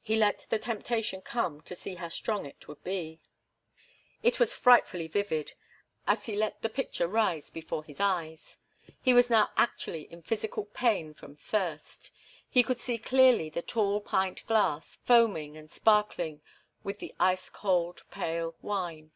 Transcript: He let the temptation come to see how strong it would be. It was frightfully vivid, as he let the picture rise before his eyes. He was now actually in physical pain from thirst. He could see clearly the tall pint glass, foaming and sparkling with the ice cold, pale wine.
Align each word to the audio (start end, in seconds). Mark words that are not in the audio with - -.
He 0.00 0.14
let 0.14 0.46
the 0.50 0.58
temptation 0.60 1.20
come 1.20 1.62
to 1.62 1.74
see 1.74 1.96
how 1.96 2.10
strong 2.10 2.46
it 2.46 2.68
would 2.68 2.84
be. 2.84 3.18
It 4.22 4.38
was 4.38 4.54
frightfully 4.54 5.08
vivid, 5.08 5.54
as 6.06 6.26
he 6.26 6.36
let 6.36 6.62
the 6.62 6.68
picture 6.68 7.08
rise 7.08 7.50
before 7.50 7.82
his 7.82 7.98
eyes. 7.98 8.58
He 9.02 9.12
was 9.12 9.28
now 9.30 9.50
actually 9.56 10.02
in 10.12 10.22
physical 10.22 10.66
pain 10.66 11.12
from 11.12 11.34
thirst. 11.34 12.12
He 12.48 12.62
could 12.62 12.78
see 12.78 12.98
clearly 12.98 13.50
the 13.50 13.60
tall 13.60 14.00
pint 14.00 14.46
glass, 14.46 14.94
foaming 15.02 15.56
and 15.56 15.68
sparkling 15.68 16.40
with 16.84 17.00
the 17.00 17.12
ice 17.18 17.50
cold, 17.50 18.04
pale 18.12 18.54
wine. 18.62 19.06